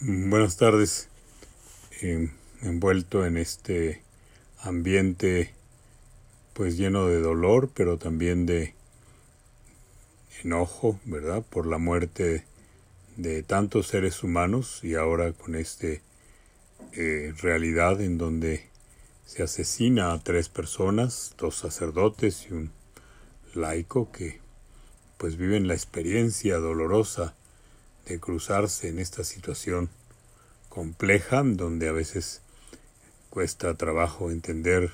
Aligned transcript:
Buenas 0.00 0.56
tardes. 0.56 1.08
Eh, 2.02 2.28
envuelto 2.62 3.24
en 3.24 3.36
este 3.36 4.02
ambiente 4.60 5.54
pues 6.52 6.76
lleno 6.76 7.06
de 7.06 7.20
dolor, 7.20 7.70
pero 7.72 7.96
también 7.96 8.44
de 8.44 8.74
enojo, 10.42 10.98
¿verdad? 11.04 11.44
Por 11.48 11.68
la 11.68 11.78
muerte 11.78 12.44
de 13.16 13.44
tantos 13.44 13.86
seres 13.86 14.24
humanos 14.24 14.80
y 14.82 14.96
ahora 14.96 15.32
con 15.32 15.54
esta 15.54 15.86
eh, 16.92 17.32
realidad 17.40 18.00
en 18.00 18.18
donde 18.18 18.68
se 19.26 19.44
asesina 19.44 20.12
a 20.12 20.18
tres 20.18 20.48
personas, 20.48 21.36
dos 21.38 21.54
sacerdotes 21.54 22.48
y 22.50 22.54
un 22.54 22.72
laico 23.54 24.10
que 24.10 24.40
pues 25.18 25.36
viven 25.36 25.68
la 25.68 25.74
experiencia 25.74 26.56
dolorosa 26.56 27.36
de 28.06 28.20
cruzarse 28.20 28.88
en 28.88 28.98
esta 28.98 29.24
situación 29.24 29.90
compleja 30.68 31.42
donde 31.44 31.88
a 31.88 31.92
veces 31.92 32.42
cuesta 33.30 33.74
trabajo 33.74 34.30
entender 34.30 34.92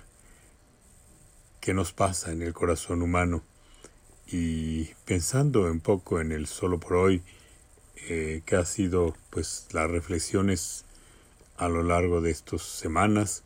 qué 1.61 1.75
nos 1.75 1.93
pasa 1.93 2.33
en 2.33 2.43
el 2.43 2.53
corazón 2.53 3.03
humano. 3.03 3.43
Y 4.27 4.95
pensando 5.05 5.63
un 5.63 5.81
poco 5.81 6.21
en 6.21 6.33
el 6.33 6.47
solo 6.47 6.79
por 6.79 6.95
hoy 6.95 7.23
eh, 8.09 8.43
que 8.47 8.57
ha 8.57 8.65
sido 8.65 9.15
pues 9.31 9.67
las 9.73 9.91
reflexiones 9.91 10.85
a 11.57 11.69
lo 11.69 11.83
largo 11.83 12.21
de 12.21 12.31
estas 12.31 12.63
semanas 12.63 13.43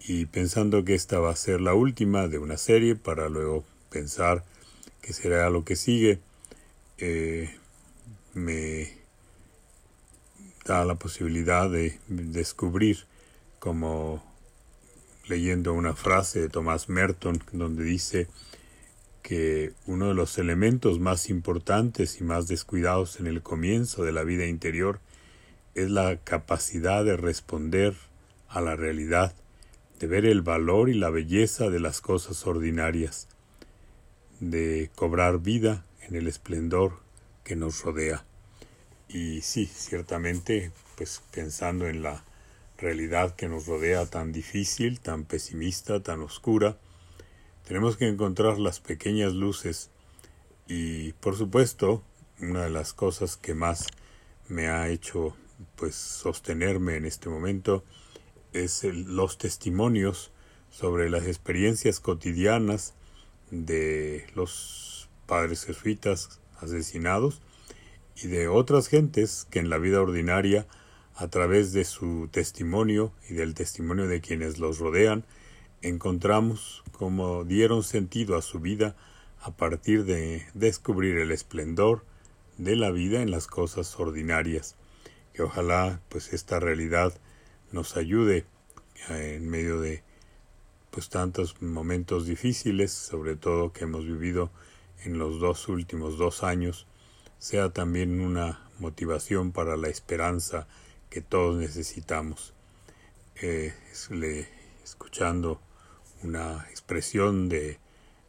y 0.00 0.26
pensando 0.26 0.84
que 0.84 0.94
esta 0.94 1.18
va 1.18 1.30
a 1.30 1.36
ser 1.36 1.60
la 1.60 1.74
última 1.74 2.28
de 2.28 2.38
una 2.38 2.56
serie 2.56 2.96
para 2.96 3.28
luego 3.28 3.64
pensar 3.90 4.44
que 5.00 5.12
será 5.12 5.48
lo 5.50 5.64
que 5.64 5.76
sigue 5.76 6.20
eh, 6.98 7.56
me 8.34 8.92
da 10.64 10.84
la 10.84 10.96
posibilidad 10.96 11.70
de 11.70 11.98
descubrir 12.08 13.06
como 13.58 14.22
leyendo 15.26 15.74
una 15.74 15.94
frase 15.94 16.40
de 16.40 16.48
Thomas 16.48 16.88
Merton 16.88 17.42
donde 17.52 17.84
dice 17.84 18.28
que 19.22 19.72
uno 19.86 20.08
de 20.08 20.14
los 20.14 20.38
elementos 20.38 21.00
más 21.00 21.28
importantes 21.28 22.20
y 22.20 22.24
más 22.24 22.48
descuidados 22.48 23.20
en 23.20 23.26
el 23.26 23.42
comienzo 23.42 24.04
de 24.04 24.12
la 24.12 24.24
vida 24.24 24.46
interior 24.46 25.00
es 25.74 25.90
la 25.90 26.16
capacidad 26.16 27.04
de 27.04 27.16
responder 27.16 27.94
a 28.48 28.60
la 28.60 28.74
realidad, 28.74 29.34
de 30.00 30.06
ver 30.06 30.24
el 30.24 30.42
valor 30.42 30.88
y 30.88 30.94
la 30.94 31.10
belleza 31.10 31.68
de 31.68 31.78
las 31.78 32.00
cosas 32.00 32.46
ordinarias, 32.46 33.28
de 34.40 34.90
cobrar 34.94 35.40
vida 35.40 35.84
en 36.00 36.16
el 36.16 36.26
esplendor 36.26 37.07
que 37.48 37.56
nos 37.56 37.82
rodea. 37.82 38.26
Y 39.08 39.40
sí, 39.40 39.64
ciertamente, 39.64 40.70
pues 40.96 41.22
pensando 41.32 41.88
en 41.88 42.02
la 42.02 42.22
realidad 42.76 43.34
que 43.34 43.48
nos 43.48 43.66
rodea 43.66 44.04
tan 44.04 44.32
difícil, 44.32 45.00
tan 45.00 45.24
pesimista, 45.24 46.02
tan 46.02 46.20
oscura, 46.20 46.76
tenemos 47.66 47.96
que 47.96 48.06
encontrar 48.06 48.58
las 48.58 48.80
pequeñas 48.80 49.32
luces 49.32 49.90
y 50.68 51.12
por 51.14 51.36
supuesto 51.36 52.02
una 52.38 52.64
de 52.64 52.70
las 52.70 52.92
cosas 52.92 53.38
que 53.38 53.54
más 53.54 53.86
me 54.48 54.68
ha 54.68 54.88
hecho 54.88 55.34
pues 55.74 55.94
sostenerme 55.94 56.96
en 56.96 57.06
este 57.06 57.30
momento 57.30 57.82
es 58.52 58.84
los 58.84 59.38
testimonios 59.38 60.30
sobre 60.70 61.10
las 61.10 61.26
experiencias 61.26 61.98
cotidianas 62.00 62.94
de 63.50 64.26
los 64.34 65.08
padres 65.26 65.64
jesuitas 65.64 66.40
asesinados 66.60 67.40
y 68.16 68.28
de 68.28 68.48
otras 68.48 68.88
gentes 68.88 69.46
que 69.50 69.58
en 69.58 69.70
la 69.70 69.78
vida 69.78 70.00
ordinaria, 70.00 70.66
a 71.14 71.28
través 71.28 71.72
de 71.72 71.84
su 71.84 72.28
testimonio 72.30 73.12
y 73.28 73.34
del 73.34 73.54
testimonio 73.54 74.06
de 74.06 74.20
quienes 74.20 74.58
los 74.58 74.78
rodean, 74.78 75.24
encontramos 75.82 76.82
cómo 76.92 77.44
dieron 77.44 77.82
sentido 77.82 78.36
a 78.36 78.42
su 78.42 78.60
vida 78.60 78.96
a 79.40 79.52
partir 79.52 80.04
de 80.04 80.46
descubrir 80.54 81.18
el 81.18 81.30
esplendor 81.30 82.04
de 82.56 82.76
la 82.76 82.90
vida 82.90 83.22
en 83.22 83.30
las 83.30 83.46
cosas 83.46 83.98
ordinarias. 83.98 84.76
Que 85.32 85.42
ojalá 85.42 86.00
pues 86.08 86.32
esta 86.32 86.58
realidad 86.58 87.14
nos 87.70 87.96
ayude 87.96 88.46
eh, 89.10 89.36
en 89.36 89.48
medio 89.48 89.80
de 89.80 90.02
pues 90.90 91.08
tantos 91.08 91.60
momentos 91.62 92.26
difíciles, 92.26 92.92
sobre 92.92 93.36
todo 93.36 93.72
que 93.72 93.84
hemos 93.84 94.04
vivido 94.04 94.50
en 95.04 95.18
los 95.18 95.40
dos 95.40 95.68
últimos 95.68 96.18
dos 96.18 96.42
años, 96.42 96.86
sea 97.38 97.70
también 97.70 98.20
una 98.20 98.60
motivación 98.78 99.52
para 99.52 99.76
la 99.76 99.88
esperanza 99.88 100.66
que 101.10 101.20
todos 101.20 101.56
necesitamos. 101.56 102.52
Eh, 103.40 103.74
escuchando 104.84 105.60
una 106.22 106.66
expresión 106.70 107.48
de 107.48 107.78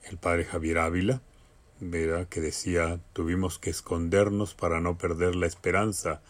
el 0.04 0.18
padre 0.18 0.46
Javier 0.46 0.80
Ávila, 0.80 1.22
que 2.30 2.42
decía 2.42 3.00
tuvimos 3.14 3.58
que 3.58 3.70
escondernos 3.70 4.54
para 4.54 4.82
no 4.82 4.98
perder 4.98 5.36
la 5.36 5.48
esperanza. 5.48 6.22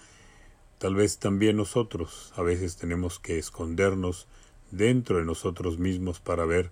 Tal 0.78 0.96
vez 0.96 1.18
también 1.18 1.58
nosotros 1.58 2.32
a 2.36 2.44
veces 2.44 2.78
tenemos 2.78 3.20
que 3.20 3.40
escondernos 3.40 4.28
dentro 4.72 5.18
de 5.18 5.26
nosotros 5.26 5.80
mismos 5.80 6.20
para 6.20 6.46
ver 6.46 6.72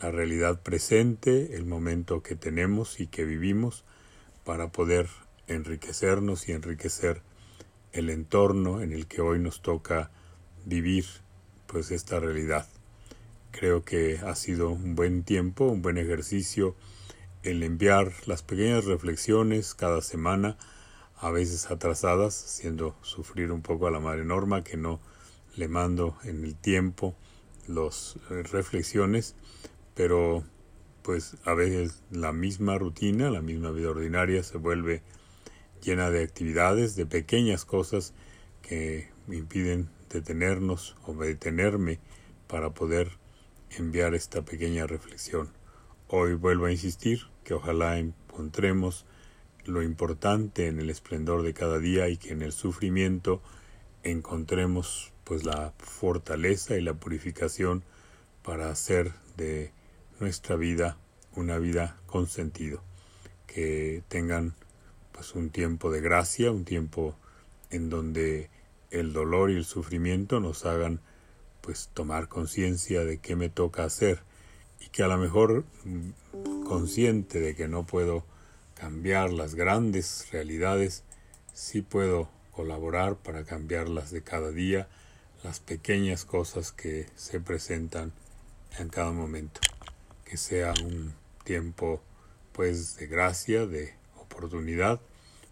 la 0.00 0.10
realidad 0.10 0.62
presente, 0.62 1.56
el 1.56 1.64
momento 1.64 2.22
que 2.22 2.36
tenemos 2.36 3.00
y 3.00 3.06
que 3.06 3.24
vivimos, 3.24 3.84
para 4.44 4.70
poder 4.70 5.08
enriquecernos 5.46 6.48
y 6.48 6.52
enriquecer 6.52 7.22
el 7.92 8.10
entorno 8.10 8.82
en 8.82 8.92
el 8.92 9.06
que 9.06 9.20
hoy 9.20 9.38
nos 9.38 9.62
toca 9.62 10.10
vivir 10.64 11.06
pues 11.66 11.90
esta 11.90 12.20
realidad. 12.20 12.68
Creo 13.52 13.84
que 13.84 14.18
ha 14.18 14.34
sido 14.34 14.70
un 14.70 14.94
buen 14.94 15.22
tiempo, 15.22 15.64
un 15.64 15.82
buen 15.82 15.98
ejercicio 15.98 16.76
el 17.42 17.62
enviar 17.62 18.12
las 18.26 18.42
pequeñas 18.42 18.84
reflexiones 18.86 19.74
cada 19.74 20.02
semana, 20.02 20.56
a 21.18 21.30
veces 21.30 21.70
atrasadas, 21.70 22.44
haciendo 22.44 22.96
sufrir 23.02 23.52
un 23.52 23.62
poco 23.62 23.86
a 23.86 23.90
la 23.90 24.00
madre 24.00 24.24
Norma 24.24 24.64
que 24.64 24.76
no 24.76 25.00
le 25.54 25.68
mando 25.68 26.18
en 26.24 26.44
el 26.44 26.54
tiempo 26.54 27.14
las 27.68 28.16
eh, 28.30 28.42
reflexiones, 28.42 29.34
pero 29.96 30.44
pues 31.02 31.36
a 31.44 31.54
veces 31.54 32.02
la 32.10 32.32
misma 32.32 32.76
rutina, 32.76 33.30
la 33.30 33.40
misma 33.40 33.70
vida 33.70 33.90
ordinaria 33.90 34.42
se 34.42 34.58
vuelve 34.58 35.02
llena 35.82 36.10
de 36.10 36.22
actividades, 36.22 36.96
de 36.96 37.06
pequeñas 37.06 37.64
cosas 37.64 38.12
que 38.60 39.08
impiden 39.26 39.88
detenernos 40.10 40.96
o 41.06 41.14
detenerme 41.14 41.98
para 42.46 42.70
poder 42.70 43.10
enviar 43.70 44.14
esta 44.14 44.42
pequeña 44.42 44.86
reflexión. 44.86 45.48
Hoy 46.08 46.34
vuelvo 46.34 46.66
a 46.66 46.72
insistir 46.72 47.22
que 47.42 47.54
ojalá 47.54 47.98
encontremos 47.98 49.06
lo 49.64 49.82
importante 49.82 50.66
en 50.66 50.78
el 50.78 50.90
esplendor 50.90 51.42
de 51.42 51.54
cada 51.54 51.78
día 51.78 52.08
y 52.08 52.18
que 52.18 52.32
en 52.32 52.42
el 52.42 52.52
sufrimiento 52.52 53.40
encontremos 54.02 55.12
pues 55.24 55.44
la 55.44 55.72
fortaleza 55.78 56.76
y 56.76 56.82
la 56.82 56.94
purificación 56.94 57.82
para 58.42 58.70
hacer 58.70 59.12
de 59.36 59.72
nuestra 60.20 60.56
vida 60.56 60.96
una 61.34 61.58
vida 61.58 61.96
con 62.06 62.26
sentido 62.26 62.82
que 63.46 64.02
tengan 64.08 64.54
pues 65.12 65.34
un 65.34 65.50
tiempo 65.50 65.90
de 65.90 66.00
gracia 66.00 66.50
un 66.50 66.64
tiempo 66.64 67.14
en 67.70 67.90
donde 67.90 68.50
el 68.90 69.12
dolor 69.12 69.50
y 69.50 69.56
el 69.56 69.64
sufrimiento 69.64 70.40
nos 70.40 70.64
hagan 70.64 71.00
pues 71.60 71.90
tomar 71.92 72.28
conciencia 72.28 73.04
de 73.04 73.18
qué 73.18 73.36
me 73.36 73.48
toca 73.48 73.84
hacer 73.84 74.22
y 74.80 74.88
que 74.88 75.02
a 75.02 75.08
lo 75.08 75.18
mejor 75.18 75.64
mm, 75.84 76.64
consciente 76.64 77.40
de 77.40 77.54
que 77.54 77.68
no 77.68 77.86
puedo 77.86 78.24
cambiar 78.74 79.32
las 79.32 79.54
grandes 79.54 80.28
realidades 80.30 81.04
sí 81.52 81.82
puedo 81.82 82.28
colaborar 82.52 83.16
para 83.16 83.44
cambiarlas 83.44 84.10
de 84.10 84.22
cada 84.22 84.50
día 84.50 84.88
las 85.42 85.60
pequeñas 85.60 86.24
cosas 86.24 86.72
que 86.72 87.06
se 87.14 87.40
presentan 87.40 88.12
en 88.78 88.88
cada 88.88 89.12
momento. 89.12 89.60
Que 90.26 90.36
sea 90.36 90.74
un 90.84 91.14
tiempo 91.44 92.02
pues 92.52 92.96
de 92.96 93.06
gracia, 93.06 93.66
de 93.66 93.94
oportunidad 94.20 95.00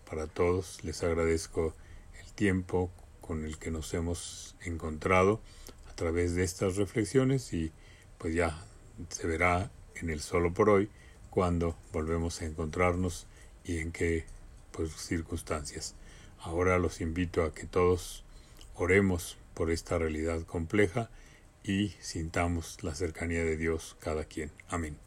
para 0.08 0.26
todos. 0.26 0.84
Les 0.84 1.02
agradezco 1.02 1.74
el 2.20 2.32
tiempo 2.32 2.90
con 3.20 3.44
el 3.44 3.56
que 3.58 3.70
nos 3.70 3.94
hemos 3.94 4.54
encontrado 4.60 5.40
a 5.88 5.94
través 5.94 6.34
de 6.34 6.44
estas 6.44 6.76
reflexiones 6.76 7.52
y 7.54 7.72
pues 8.18 8.34
ya 8.34 8.62
se 9.08 9.26
verá 9.26 9.70
en 9.94 10.10
el 10.10 10.20
solo 10.20 10.52
por 10.52 10.68
hoy 10.68 10.90
cuando 11.30 11.76
volvemos 11.92 12.42
a 12.42 12.46
encontrarnos 12.46 13.26
y 13.64 13.78
en 13.78 13.92
qué 13.92 14.24
pues, 14.72 14.92
circunstancias. 14.92 15.94
Ahora 16.40 16.78
los 16.78 17.00
invito 17.00 17.42
a 17.42 17.54
que 17.54 17.66
todos 17.66 18.24
oremos 18.74 19.38
por 19.54 19.70
esta 19.70 19.98
realidad 19.98 20.42
compleja 20.42 21.10
y 21.64 21.94
sintamos 22.00 22.84
la 22.84 22.94
cercanía 22.94 23.42
de 23.42 23.56
Dios 23.56 23.96
cada 23.98 24.24
quien. 24.24 24.52
Amén. 24.68 25.03